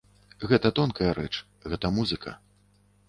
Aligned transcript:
Гэта 0.51 0.71
тонкая 0.79 1.11
рэч, 1.19 1.31
гэта 1.75 1.93
музыка. 1.99 2.37